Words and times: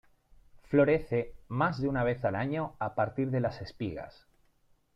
Florece 0.63 1.35
más 1.47 1.79
de 1.79 1.87
una 1.87 2.03
vez 2.03 2.25
al 2.25 2.33
año 2.35 2.75
a 2.79 2.95
partir 2.95 3.29
de 3.29 3.39
las 3.39 3.61
espigas. 3.61 4.25